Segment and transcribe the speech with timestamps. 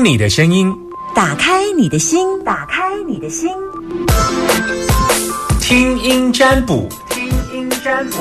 [0.00, 0.74] 听你的声音，
[1.14, 3.50] 打开你的心，打开你的心，
[5.60, 8.16] 听音占卜，听音占卜。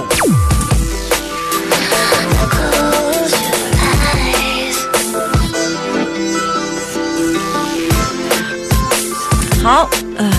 [9.64, 10.30] 好，嗯、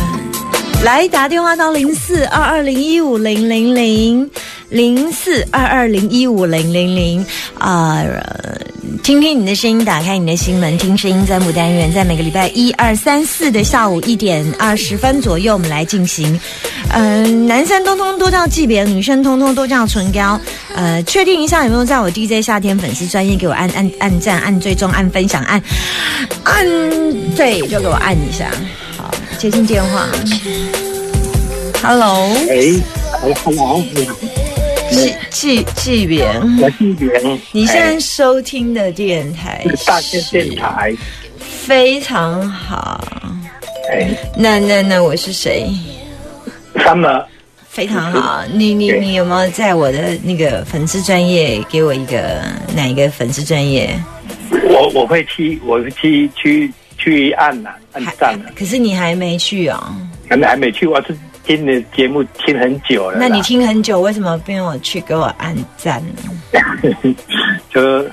[0.85, 4.31] 来打电话到零四二二零一五零零零
[4.69, 7.25] 零四二二零一五零零零
[7.59, 8.60] 啊，呃
[9.03, 16.39] 听听你的声音，打开你的心门，听声音在牡丹园，在每个礼拜一二三四的下午一点二十分左右，我们来进行。
[16.91, 20.39] 嗯、男生通通都叫季别，女生通通都叫唇膏。
[20.75, 25.63] 呃，确定一下有没有在我 DJ 夏天粉丝专业给我按按按赞、按追踪、按分享、按
[26.45, 26.67] 按
[27.37, 28.51] 对，就给我按一下。
[28.97, 30.07] 好，接听电话。
[31.83, 32.57] Hello，哎
[33.25, 33.81] 你好，
[34.91, 36.25] 季季季别，
[36.61, 37.41] 我是袁。
[37.53, 40.95] 你现在收听的电台是大千电台，
[41.39, 43.05] 非常好。
[43.91, 45.71] 哎，那那那我是谁？
[46.75, 47.23] 他们
[47.69, 52.43] 非常好，你你你有没有在我的那个粉丝专业给我一个
[52.75, 53.91] 哪一个粉丝专业？
[54.69, 59.95] 我我会去，我会去去去按呐，按赞呐，可是你还没去哦。
[60.29, 63.19] 可能还没去，我是听你的节目听很久了。
[63.19, 67.15] 那你听很久，为什么不用我去给我按赞呢？
[67.71, 68.05] 就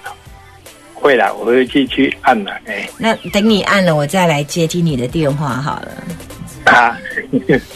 [0.94, 5.92] 会啦，我会去去按了，哎，那等你按了，我再来接听你的电话好了。
[6.66, 6.98] 啊，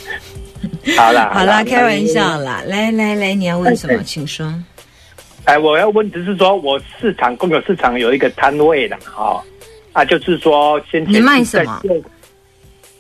[0.98, 2.62] 好啦，好啦，开玩笑啦。
[2.66, 4.04] 来来来，你要问什么？
[4.04, 4.54] 请说。
[5.46, 9.44] 哎，我要问只是说，我市场共有市场有一个摊位的哈、
[9.94, 11.82] 啊，就是说先前你卖什么？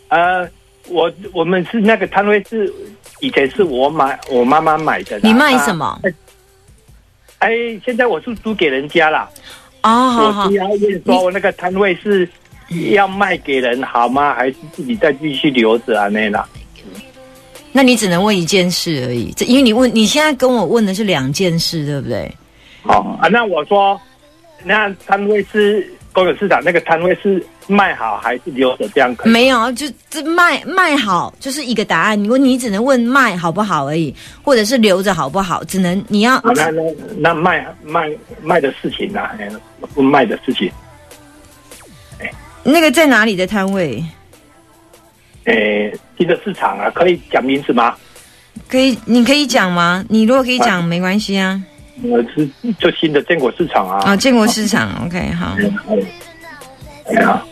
[0.07, 0.49] 呃，
[0.87, 2.71] 我我们是那个摊位是
[3.19, 5.19] 以前是我买我妈妈买的。
[5.23, 5.99] 你卖什么？
[7.39, 7.51] 哎，
[7.83, 9.29] 现在我是租给人家啦。
[9.83, 10.51] 哦，好好。
[10.51, 12.27] 要问说，那个摊位是
[12.91, 14.33] 要卖给人好吗？
[14.33, 16.07] 还是自己再继续留着啊？
[16.07, 16.47] 那啦。
[17.73, 22.29] 那你只能问一件事而已，这因为你问你现在跟我问的是两件事，对不对？
[22.83, 23.99] 好啊，那我说，
[24.65, 28.87] 那摊位是公有市场那个摊位是卖好还是留着？
[28.89, 29.31] 这样可以？
[29.31, 32.21] 没有，就这卖卖好就是一个答案。
[32.21, 34.13] 你问你只能问卖好不好而已，
[34.43, 36.81] 或者是留着好不好，只能你要啊，那那
[37.17, 38.09] 那卖卖
[38.41, 39.49] 卖的事情啊，哎
[39.93, 40.71] 不卖的事情，
[42.63, 44.03] 那个在哪里的摊位？
[45.45, 47.95] 诶，新的市场啊，可以讲名字吗？
[48.67, 50.05] 可以，你可以讲吗？
[50.07, 51.59] 你如果可以讲，没关系啊。
[52.03, 52.47] 我，是
[52.77, 53.97] 就新的建国市场啊。
[54.05, 55.55] 啊，建国市场，OK，好，
[57.07, 57.50] 哎呀，嗯，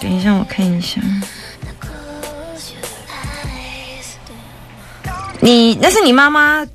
[0.00, 1.00] 等一下我看一下。
[5.40, 6.66] 你那是你妈妈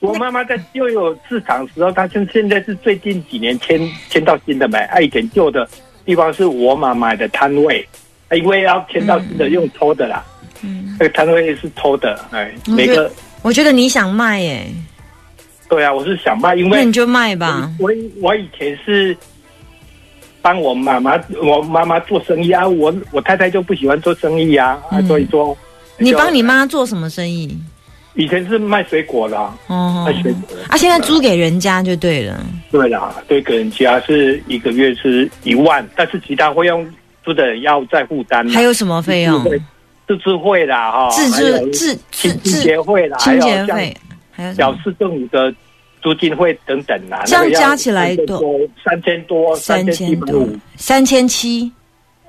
[0.00, 3.80] 我妈妈在旧有市场的时候，她就现在是最近几年迁
[4.10, 5.68] 迁到新的买，啊，以前旧的
[6.04, 7.86] 地方是我妈买的摊位，
[8.28, 10.24] 啊因为要迁到新的用抽的啦，
[10.62, 13.12] 嗯，那个摊位是抽的，哎，我觉得每个
[13.42, 14.66] 我觉得你想卖耶，
[15.68, 17.70] 对啊，我是想卖，因为那你就卖吧。
[17.78, 19.16] 我我以前是
[20.42, 25.56] 帮我妈妈，我妈妈做生意啊，我我太太就不喜欢做生意啊，啊，嗯所以说
[25.98, 27.56] 你帮你妈做什么生意？
[28.14, 32.44] 以前是卖水果的啊，哦卖水果的，啊，现在租给人家就对了。
[32.70, 36.86] 对啦，对，给人家是一个月是一万，但是其他费用
[37.24, 39.42] 租的人要再负担，还有什么费用？
[40.06, 43.96] 自治会啦，哈，自治自自清清自洁会啦，还清有像洁费，
[44.32, 45.54] 还有小市政府的
[46.02, 51.70] 租金费等等啊，这样加起来多多三千多，三千五，，三千七，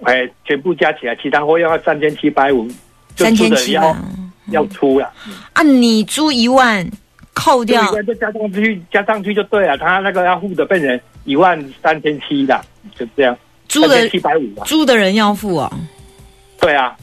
[0.03, 2.67] 哎，全部加起来，其他费用要三千七百五，
[3.15, 3.97] 三千七吧。
[4.51, 5.09] 要出了，
[5.53, 6.85] 啊，你租一万，
[7.33, 7.81] 扣掉。
[8.19, 12.61] 加上去，加上去就对了，他那个要付的变成一万三千七的，
[12.93, 13.37] 就这样，
[13.69, 15.71] 租的七百五啊，租的人要付哦。
[16.59, 16.93] 对啊，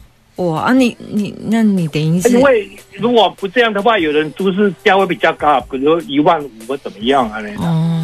[0.40, 7.40] 哇，啊你你那你等于是因为如果不这样的话，有人都是价位比较高，比如说一万五或怎么样啊？
[7.40, 7.64] 那种。
[7.66, 7.96] 哦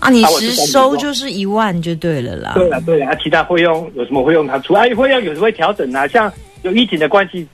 [0.00, 2.52] 啊，你实收就是一万就对了啦。
[2.54, 4.72] 对了对了，啊，其他费用有什么费用他出？
[4.72, 6.32] 啊，费用有时候会调整啊，像
[6.62, 7.46] 有疫情的关系，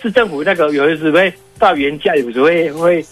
[0.00, 3.04] 市政府那个有的时候会到原价，有时候会会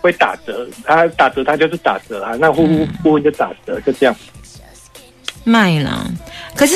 [0.00, 4.16] 会打折，他打折他就是打折啊，那户户部分就打折，就这样。
[5.44, 6.06] 卖了，
[6.54, 6.74] 可是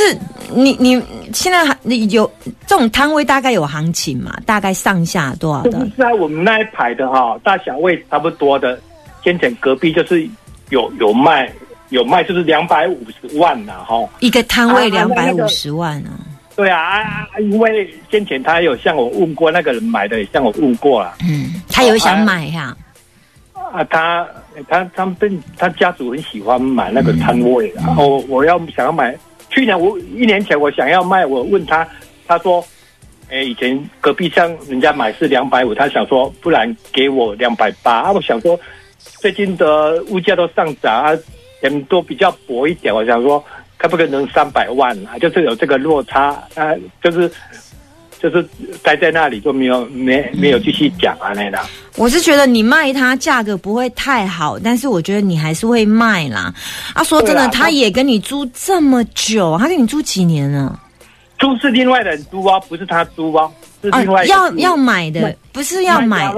[0.55, 1.03] 你你
[1.33, 2.31] 现在还你有
[2.67, 4.37] 这种摊位大概有行情嘛？
[4.45, 5.91] 大概上下多少的就是？
[5.97, 8.79] 在我们那一排的哈，大小位差不多的，
[9.23, 10.29] 先前隔壁就是
[10.71, 11.51] 有有卖
[11.91, 13.97] 有卖，就是两百五十万呐哈。
[14.21, 16.11] 一个摊位啊两百五十万啊！
[16.57, 17.05] 对啊
[17.39, 22.77] 因为先前他有向我问过，那个人买的也向我问过了嗯，他有想买呀、啊，
[23.89, 24.27] 他
[24.69, 29.17] 他他们他家族很喜欢买那个摊位的，然后我要想要买
[29.51, 31.87] 去年我一年前我想要卖，我问他，
[32.27, 32.65] 他说，
[33.31, 38.13] 哎，以前隔壁乡人家买是两百五，他想说不然给我两百八啊。
[38.13, 38.59] 我想说
[39.01, 41.13] 最近的物价都上涨啊，
[41.61, 43.43] 人都比较薄一点，我想说
[43.79, 45.19] 可不可能三百万啊？
[45.19, 47.31] 就是有这个落差啊，就是
[48.21, 48.47] 就是
[48.83, 51.59] 待在那里就没有没没有继续讲啊那的。
[51.97, 56.53] 我是觉得你卖它价格不会太好，但是我觉得你还是会卖啦。
[56.95, 60.79] 啊，说真的，他也跟你租这么久，他跟你租几年了？
[61.39, 63.51] 租是另外的人租啊，不是他租啊，
[63.83, 66.33] 是啊另外，要要买的，不是要买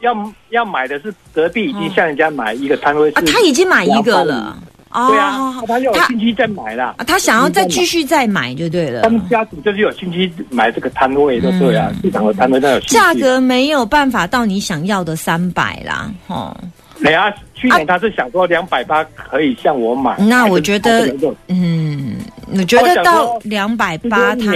[0.00, 4.58] 要要买的是隔壁已经哦向人家买一个摊位是啊，他已经买一个了。
[4.96, 6.94] 哦，对啊，他就有兴趣再买啦。
[6.96, 7.04] 啊，。
[7.04, 9.02] 他想要再继续再买就对了。
[9.02, 9.10] 他。
[9.10, 16.56] 们家族就是有兴趣买这个摊位，就对啊，市场的摊位那有价格没有办法到你想要的三百啦，哦，
[17.02, 21.12] 对啊，去年他是想说两百八可以向我买，那我觉得
[21.48, 22.16] 嗯，
[22.54, 24.52] 我觉得到两百八，他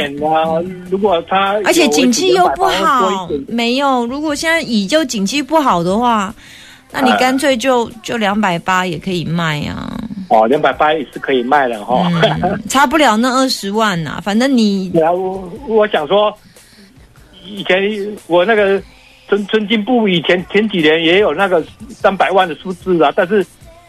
[0.91, 4.07] 如果他而且景气又不好没有。
[4.07, 6.35] 如果现在以就景气不好的话，
[6.93, 9.93] 那你干脆就就两百八也可以卖啊，
[10.31, 12.09] 哦，两百八也是可以卖了哈。
[12.43, 16.32] 嗯，差不了那二十万呐、反正你对啊，我我想说，
[17.44, 17.82] 以前
[18.29, 18.81] 我那个
[19.29, 23.44] 村村金部以前前几年也有那个三百万的数字啊，但是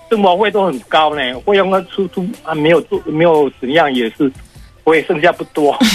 [0.10, 4.32] 生活费都很高呢，费用呢出出啊没有做没有怎样也是，
[4.84, 5.78] 我也剩下不多。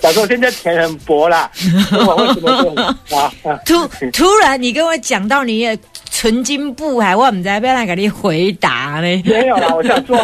[0.00, 3.58] 想说现在钱很薄啦，生活费怎么都很高啊？
[3.64, 5.78] 突突然你跟我讲到你的
[6.24, 9.22] 纯金部，还我唔知要来给你回答呢。
[9.26, 10.16] 没有啦，我想说，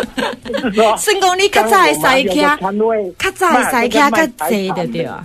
[0.46, 5.22] 就是说， 算讲你较早的西有卡个，摊位较早的西卡较济的对啊。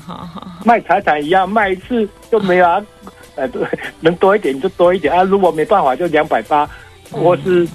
[0.65, 2.85] 卖财产一样，卖一次就没有啊，
[3.35, 3.65] 呃，对，
[4.01, 6.69] 能多一点就多一点啊，如果没办法就两百八，
[7.09, 7.65] 或是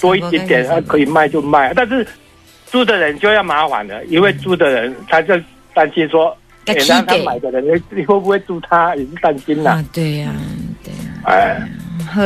[0.00, 2.06] 多一点点，啊，可以卖就卖，但是
[2.66, 5.34] 租的人就要麻烦了，因为租的人他就
[5.74, 6.26] 担心说，
[6.66, 7.24] 要起诶让他给。
[7.24, 10.32] 买的人你会不会租他，也是担心呐，啊，对呀、
[10.84, 11.60] 对呀、哎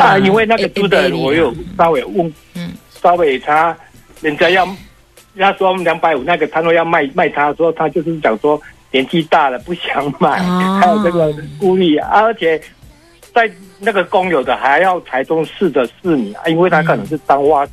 [0.01, 2.73] 啊，因为那个租的人我有稍微问，嗯。
[3.01, 3.77] 稍微他
[4.21, 4.77] 人家要，人
[5.37, 8.61] 家说两百五那个摊位要卖卖他，说他就是讲说
[8.91, 10.81] 年纪大了不想买，哦。
[10.83, 12.61] 还有这个顾虑啊，而且
[13.33, 13.49] 在
[13.79, 17.65] 那个公有的还要台中市的市民啊，因为他可能是彰化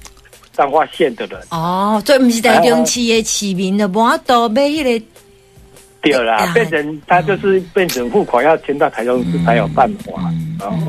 [0.53, 5.05] 彰化县的人，哦，这不是台中市的市民的，无法度买迄个
[6.11, 10.13] 对啦哎，变成他就是变成户口要迁到台中市才有办法，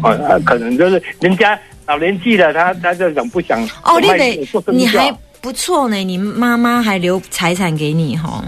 [0.02, 8.44] 哦，啊可能就是人家老年纪了，他他就想不想哦，你卖得你还不错呢，你妈妈还留财产给你哈。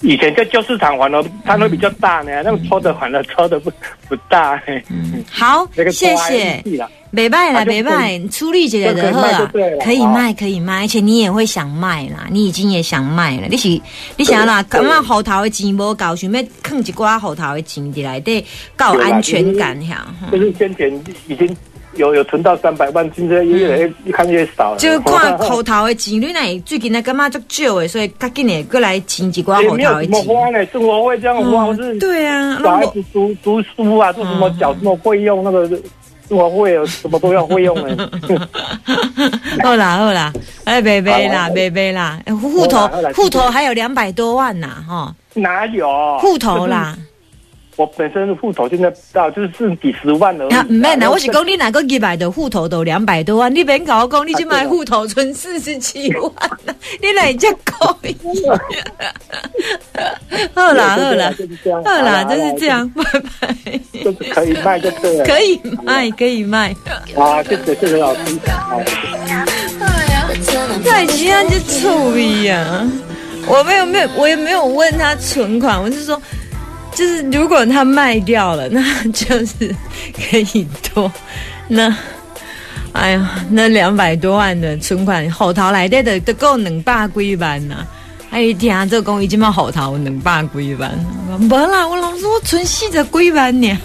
[0.00, 3.70] 以前在旧市场反而摊位比较大呢，那个抽的反而抽的不
[4.08, 6.62] 不大，嗯，好那个，谢谢
[7.10, 9.50] 没卖啦，啊就没卖，处理这个就好啊
[9.82, 13.68] 可以卖可以卖，而且你也会想卖啦，你已经也想卖了，你是
[14.16, 20.06] 你想啦，感觉后头的钱无够，想要放一寡后头的钱伫内底，够有安全感呀。
[20.30, 20.90] 就是先前
[21.26, 21.56] 已经
[21.94, 24.78] 有有存到三百万，现在越来越越看越少了。
[24.78, 30.22] 就看口头的钱，你乃最近呢感觉足少的，所以较紧的过来请一寡后也没有头的钱。
[30.22, 35.68] 什么花呢，生活费这样花，或是对啊，小孩子读读书啊，做什么缴什么费用，那个
[36.28, 38.10] 生活费啊什么都要费用的。
[39.64, 40.32] 好啦 好啦，
[40.64, 46.66] 哎，别别啦，别别啦，哎户头户头还有两百多万呐，哈，哪有户头？
[46.66, 46.96] 啦。
[47.76, 50.54] 我本身的户头现在到就是剩几十万而已。
[50.54, 56.32] 啊，唔免啦，我是讲你哪个一百的户头都两百多万，你免甲我讲你去买户头存四十七万，
[57.00, 57.96] 你哪只高？
[60.54, 61.32] 好啦好啦
[61.84, 63.02] 好啦，就是这，样，拜
[63.40, 63.54] 拜。
[64.02, 65.24] 就是可以卖就对了。
[65.24, 66.74] 可以卖可以卖，
[67.16, 68.20] 啊，谢谢谢谢老师。
[68.48, 68.80] 好
[70.84, 72.86] 太奇安就臭逼呀！
[73.46, 76.20] 我没有没有，我也没有问他存款，我是说，
[77.00, 79.74] 就是如果他卖掉了，那就是
[80.30, 81.10] 可以多
[81.66, 81.96] 那。
[82.92, 87.86] 哎呀，那两百多万的存款，后头来的都够两百几万呐、
[88.28, 90.90] 哎，一听这讲，伊即马后头两百几万，
[91.30, 93.78] 我说无啦，我老师我存四十几万呢。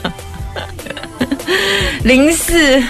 [2.03, 2.83] 零四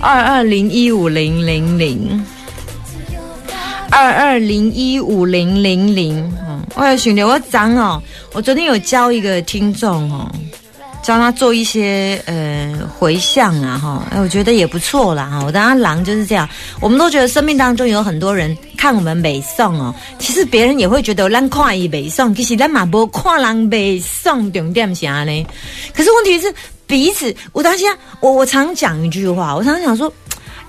[0.00, 2.22] 二二零一五零零零。
[3.92, 6.32] 二二零一五零零零，
[6.80, 10.26] 我有想到我讲哦，我昨天有教一个听众哦，
[11.02, 15.42] 教他做一些呃回向啊哈，哎，我觉得也不错啦哈。
[15.44, 16.48] 我当他狼就是这样，
[16.80, 25.46] 我们都觉得生命当中有很多人看我们美颂哦，其实别人也会觉得咱看伊美颂，其实咱嘛无看人美颂重点是安呢。
[25.94, 26.50] 可是问题是
[26.86, 27.88] 彼此，我当下
[28.20, 30.10] 我我常讲一句话，我常常讲说。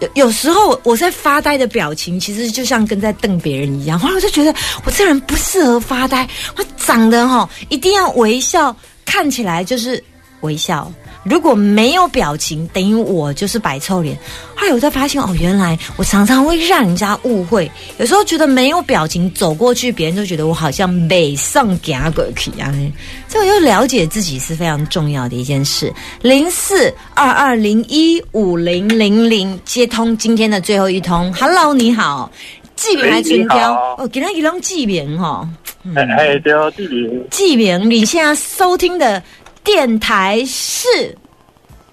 [0.02, 3.98] 有有时候我在发呆的表情，其实就像跟在瞪别人一样。
[3.98, 4.54] 后来我就觉得
[4.84, 6.28] 我这人不适合发呆，
[6.58, 10.04] 我长得哈一定要微笑，看起来就是
[10.42, 10.92] 微笑。
[11.24, 14.18] 如果没有表情，等于我就是摆臭脸。
[14.56, 17.70] 后来我才发现，哦，原来我常常会让人家误会。
[17.98, 22.92] 有时候觉得没有表情走过去，别人就觉得我好像美上假鬼一样。
[23.28, 25.94] 这我就了解自己是非常重要的一件事。
[26.22, 32.32] 零四二二零一五零零零接通今天的最后一通，Hello，你好，
[32.76, 35.48] 记名还存标哦，给他一张记名哈。
[35.96, 37.28] 哎哎，对哦，记名。
[37.32, 39.22] 记名，你现在收听的。
[39.64, 40.88] 电台是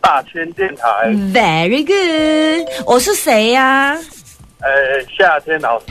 [0.01, 0.87] 大千电台
[1.33, 2.69] ，Very good。
[2.87, 3.95] 我是谁呀？
[4.61, 4.69] 呃，
[5.17, 5.87] 夏天老师。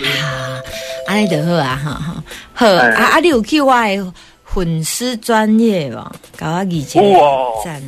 [1.07, 2.23] 安尼就好啊，哈哈。
[2.53, 3.19] 好啊啊！
[3.19, 6.11] 你有去我的粉丝专业吧？
[6.37, 7.03] 搞我以前
[7.63, 7.81] 赞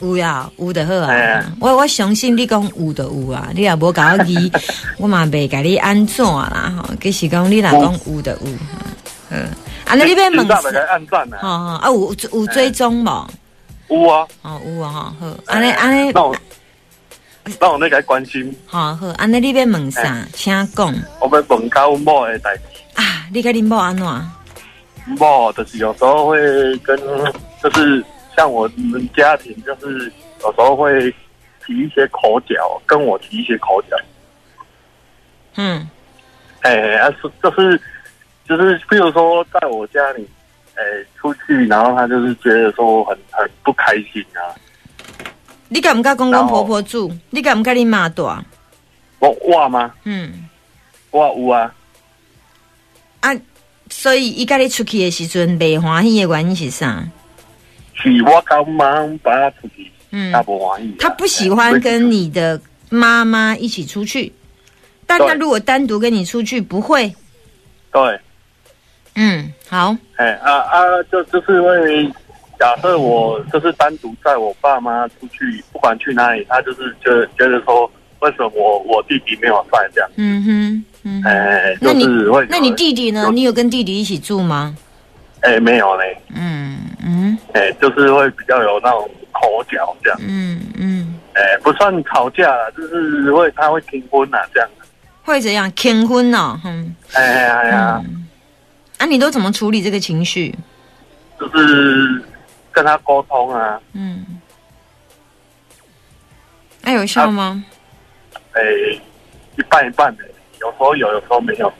[0.00, 1.52] 有呀，有的好啊。
[1.60, 4.52] 我我相信你讲有的有啊，你也无搞我记，
[4.98, 6.88] 我嘛未甲你安怎啦哈。
[7.00, 8.48] 其实讲你若讲有的有，
[9.30, 9.48] 嗯。
[9.86, 13.26] 啊，那你边问，好好啊，有有追踪无？
[13.88, 16.34] 有啊，哦有啊哈，好，安尼安尼，那我
[17.60, 20.26] 那我那个关心，好好，安尼你边问啥？
[20.32, 20.94] 请讲。
[21.20, 22.62] 我要问高某的代志
[22.94, 24.06] 啊，你跟你某安怎？
[25.18, 26.38] 某就是有时候会
[26.78, 26.96] 跟，
[27.62, 28.02] 就是
[28.36, 30.10] 像我们家庭，就是
[30.40, 31.10] 有时候会
[31.66, 33.96] 提一些口角，跟我提一些口角。
[35.56, 35.86] 嗯，
[36.60, 36.72] 哎，
[37.20, 37.78] 是就是。
[38.48, 40.28] 就是，譬如说，在我家里，
[40.74, 44.54] 诶，出去，然后他就是觉得说很很不开心啊。
[45.68, 47.10] 你敢不敢公公婆婆住？
[47.30, 48.24] 你敢不敢你妈住？
[49.20, 49.94] 我我吗？
[50.04, 50.48] 嗯，
[51.10, 51.72] 我有啊。
[53.20, 53.34] 啊，
[53.88, 57.02] 所以伊跟你出去的时阵，没欢喜的原因是啥？
[57.94, 60.96] 是我刚忙把他出去，嗯，他不欢喜。
[60.98, 64.32] 他不喜欢跟你的妈妈一起出去，
[65.06, 67.14] 但他如果单独跟你出去，不会。
[67.92, 68.20] 对。
[69.14, 69.96] 嗯，好。
[70.16, 72.06] 哎啊啊，就就是因为
[72.58, 77.90] 假设我就是单独载我爸妈出去，不管去哪里，他就是觉得觉得说，
[78.20, 80.10] 为什么我我弟弟没有在这样？
[80.16, 82.46] 嗯哼，嗯，哎，就是会。
[82.48, 83.28] 那你弟弟呢？
[83.32, 84.76] 你有跟弟弟一起住吗？
[85.40, 86.16] 哎，没有嘞。
[86.34, 87.38] 嗯嗯。
[87.52, 90.18] 哎，就是会比较有那种口角这样。
[90.26, 91.14] 嗯嗯。
[91.34, 94.68] 哎，不算吵架了，就是会他会订婚啊这样。
[95.24, 95.70] 会怎样？
[95.72, 96.94] 订婚哦，哼。
[97.14, 98.02] 哎呀呀。
[99.02, 100.54] 那你都怎么处理这个情绪？
[101.36, 102.22] 就是
[102.70, 103.80] 跟他沟通啊。
[103.94, 104.24] 嗯。
[106.82, 107.64] 那有效吗？
[108.52, 108.62] 哎，
[109.56, 110.22] 一半一半的，
[110.60, 111.72] 有时候有，有时候没有。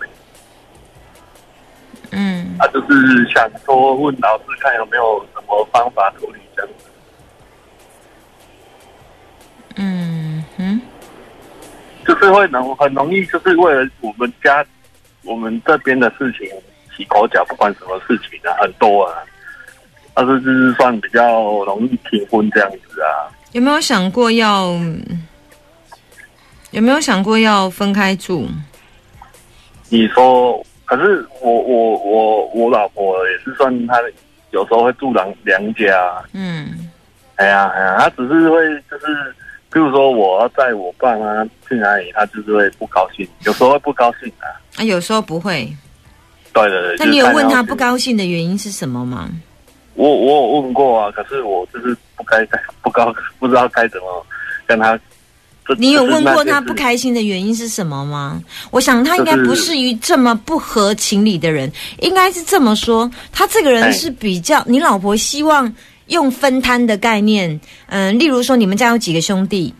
[2.11, 2.57] 嗯。
[2.59, 6.91] 啊就是想说问老师看有没有什么方法处理这样子。
[9.77, 10.81] 嗯哼。
[12.05, 14.67] 就是会能很容易，就是为了我们家
[15.23, 16.51] 我们这边的事情。
[17.03, 19.19] 起口角，不管什么事情啊，很多啊，
[20.15, 23.27] 但是就是算比较容易结婚这样子啊。
[23.53, 24.79] 有没有想过要？
[26.71, 28.49] 有没有想过要分开住？
[29.91, 33.97] 你说，可是我我我我老婆也是算她
[34.53, 36.25] 有时候会住娘娘家。
[36.33, 36.89] 嗯，
[37.37, 38.57] 哎呀哎呀，她只是会
[38.91, 39.35] 就是，
[39.71, 44.49] 比如说我要带我爸妈去哪里，她就是会不高兴，有时候会不高兴啊。
[44.79, 45.71] 啊，有时候不会。
[46.53, 49.31] 对对对，那你有问他不高兴的原因是什么吗？
[49.95, 52.47] 我我有问过啊，可是我就是不该
[52.83, 54.27] 不高，不知道该怎么
[54.67, 54.99] 跟他。
[55.79, 58.43] 你有问过他不开心的原因是什么吗？
[58.73, 64.63] 我想他应该不是于这么不合情理的人，应该是这么说，他这个人是比较。
[64.67, 65.73] 你老婆希望
[66.07, 69.73] 用分摊的概念，嗯，例如说你们家有几个兄弟？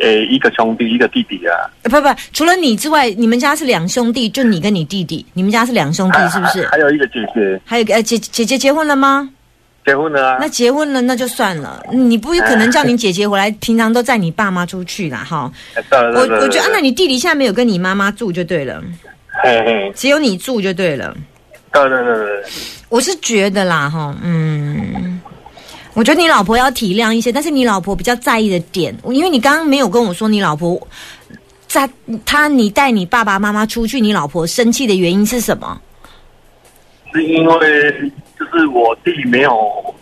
[0.00, 1.54] 呃，一个兄弟，一个弟弟啊。
[1.82, 6.66] 不不，除了你之外，你们家是两兄弟，就你跟你弟弟，你们家是两兄弟，是不是？
[6.68, 7.60] 还有一个姐姐。
[7.64, 9.28] 还有个呃，姐姐姐结婚了吗？
[9.84, 10.38] 结婚了啊。
[10.40, 11.82] 那结婚了，那就算了。
[11.90, 15.50] 你不可能叫你姐姐回来，平常都载你爸妈出去啦，哈。
[15.90, 18.82] 我我觉得，那你弟弟现在没有跟你妈妈住就对了。
[19.42, 19.92] 嘿嘿。
[19.94, 21.16] 只有你住就对了。
[21.72, 22.42] 对对对对。
[22.88, 24.69] 我是觉得啦，哈，嗯。
[25.94, 30.80] 我觉得你老婆要体谅一些，但是你老婆比较在意的点，因为你刚刚没有跟我说你老婆
[31.66, 31.88] 在
[32.24, 35.80] 他你带你爸爸妈妈出去，你老婆生气的原因是什么？
[37.12, 39.50] 是因为就是我弟没有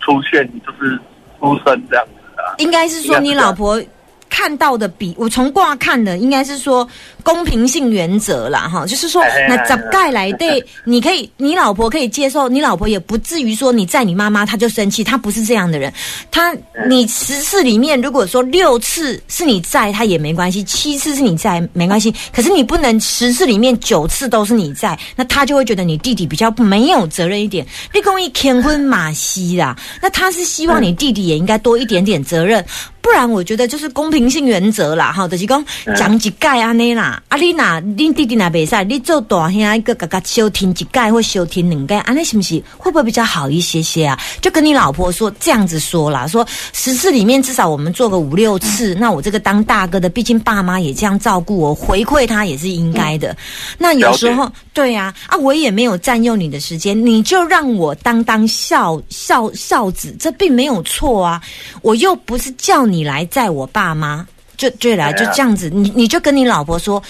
[0.01, 0.99] 出现，就是
[1.41, 2.55] 出生这样子啊。
[2.59, 3.83] 应该是说你老婆
[4.29, 6.87] 看到的比我从卦看的，应该是说
[7.23, 15.93] 公平性原则啦，哈，就是说那怎盖来对，你可以， 你老婆可以接受，你老婆也不至于说你在你妈妈她就生气，她不是这样的人，
[16.31, 16.55] 她
[16.89, 32.65] 你十次里面如果说六次是你在，她也没关系，七次是你在没关系，可是你不能十次里面九次都是你在，那她就会觉得你弟弟比较没有责任一点，立功一天婚马西啦，那她是希望你弟弟也应该多一点点责任。
[33.01, 35.65] 不然我觉得就是公平性原则啦，哈，就是讲
[35.97, 44.19] 讲一盖安尼啦，啊你若恁弟弟若袂使，你做大兄一个嘎嘎休停一盖或休停两盖，安尼是不是会不会比较好一些些啊？
[44.41, 53.37] 就跟你老婆说这样子说啦，说十次里面至少我们做个五六次，那我这个当大哥的，毕竟爸妈也这样照顾我，回馈他也是应该的。
[53.79, 61.41] 那有时候对呀、啊，我也没有占用你的时间，你就让我当当孝孝孝子，这并没有错啊。
[61.83, 64.27] 我又不是叫你来载我爸妈，
[64.57, 65.69] 就对了，就这样子。
[65.71, 67.03] 你你就跟你老婆说，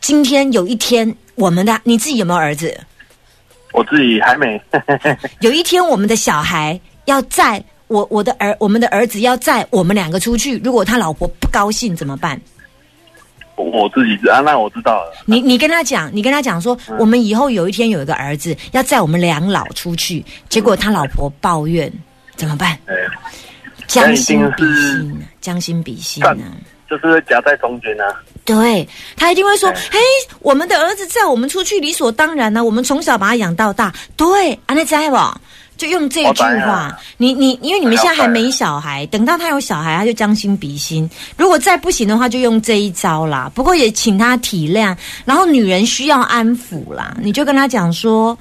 [0.00, 2.78] 今天有一天我们的你自己有没有儿子？
[3.72, 4.60] 我自己还没，
[5.40, 12.40] 有一天我们的小孩要载我我的儿我们的儿子要载我们两个出去，如果他老婆不高兴怎么办？
[13.56, 15.12] 我我自己知啊，那我知道了。
[15.24, 21.90] 你你跟他讲，你跟他讲说，我们以后有一天有一个儿子要载我们两老出去，结果他老婆抱怨，
[22.34, 22.78] 怎么办？
[22.86, 22.94] 哎，
[23.86, 26.34] 将心比心啊，将心比心啊。
[26.88, 28.04] 就是会夹在中间啊。
[28.44, 29.98] 对他一定会说：“对嘿，
[30.38, 35.16] 我们的儿子在我们出去，理所当然呢、我们从小把他养到大。”对，安内在不？
[35.76, 36.98] 就用这句话啊。
[37.16, 41.10] 你你，因为你们现在还没小孩，等到他有小孩，他就将心比心。
[41.36, 43.50] 如果再不行的话，就用这一招啦。
[43.52, 48.38] 不过也请他体谅，然后女人需要安抚啦，你就跟他讲说。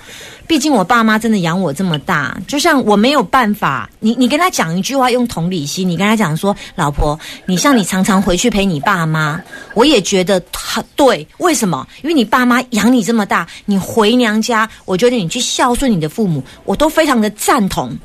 [0.48, 9.42] 毕竟我爸妈真的养我这么大，就像我没有办法，你你跟他讲一句话，用同理心，你跟他讲说，老婆，你像你常常回去陪你爸妈，
[9.74, 11.88] 我也觉得他对，为什么？
[12.04, 17.98] 因为你爸妈养你这么大，你回娘家，我觉得你去孝顺你的父母，我都非常的赞同。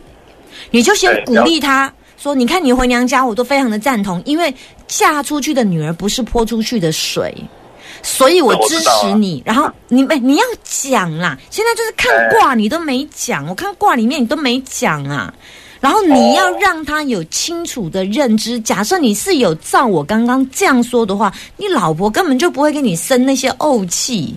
[0.70, 4.54] 你就先鼓励他说，你看你回娘家，我都非常的赞同，因为
[4.86, 7.34] 嫁出去的女儿不是泼出去的水。
[8.02, 11.38] 所以我支持你，然后你们你要讲啦。
[11.50, 15.32] 现在就是看卦你都没讲，我看卦里面你都没讲啊。
[15.80, 18.60] 然后你要让他有清楚的认知。
[18.60, 24.34] 假设你是有照我刚刚这样说的话，你老婆根本就不会跟你生那些怄气。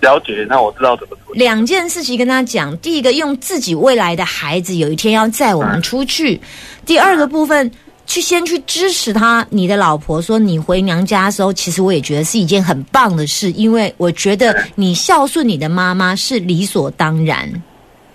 [0.00, 1.34] 了解，那我知道怎么做。
[1.34, 6.38] 两件事情跟他讲：第一个，用自己未来的孩子有一天要载我们出去；
[6.86, 7.70] 第二个部分，
[8.08, 9.46] 去先去支持他。
[9.50, 17.48] 你的老婆说你回娘家的时候，其实我也觉得是一件很棒的事，因为我觉得你孝顺你的妈妈是理所当然。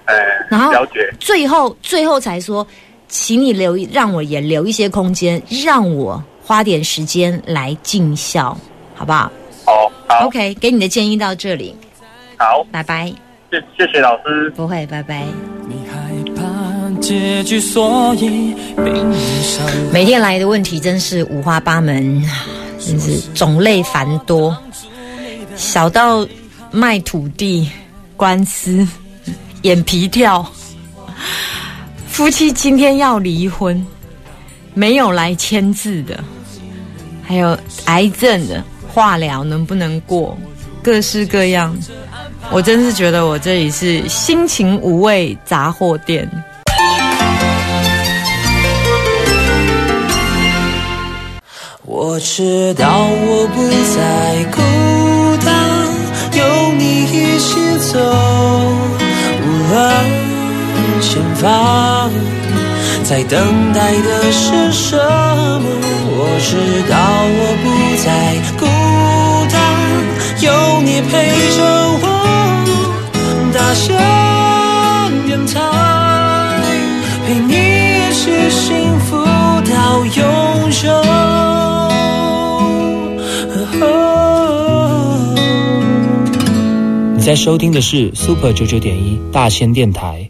[0.06, 0.16] 哎，
[0.50, 2.66] 然后了解，最后最后才说，
[3.08, 8.58] 请你留让我也留一些空间，让我花点时间来尽孝，
[8.96, 9.32] 好不好
[9.64, 11.74] 好，好，？OK，给你的建议到这里，
[12.38, 13.14] 好，拜拜。
[13.52, 14.50] 谢谢谢老师。
[14.56, 15.24] 不会，拜拜。
[15.70, 16.03] 你害怕
[17.04, 19.14] 结局，所以并不
[19.44, 19.62] 想
[19.92, 22.24] 每天来的问题真是五花八门，
[22.80, 24.56] 真是种类繁多，
[25.58, 26.26] 小到
[26.72, 27.70] 卖土地、
[28.16, 28.88] 官司、
[29.64, 30.50] 眼皮跳，
[32.08, 33.86] 夫妻今天要离婚，
[34.74, 36.24] 没有来签字的，
[37.22, 40.38] 还有癌症的化疗能不能过，
[40.82, 41.78] 各式各样。
[42.50, 46.30] 我真是觉得我这里是心情无味杂货店。
[51.96, 54.58] 我知道我不再孤
[55.46, 55.54] 单，
[56.36, 56.42] 有
[56.74, 58.00] 你一起走，
[59.40, 59.78] 无论
[61.00, 62.10] 前方
[63.04, 65.70] 在等待的是什么。
[66.16, 66.58] 我知
[66.90, 66.98] 道
[67.30, 67.66] 我不
[68.02, 68.10] 再
[68.58, 68.66] 孤
[69.54, 69.62] 单，
[70.42, 70.50] 有
[70.82, 71.12] 你陪
[71.56, 71.62] 着
[72.02, 72.06] 我，
[73.54, 73.86] 大声
[75.28, 75.62] 电台，
[77.28, 79.24] 陪你一起幸福
[79.70, 80.20] 到永
[87.34, 90.30] 在收听的是 Super 九九点一大千电台。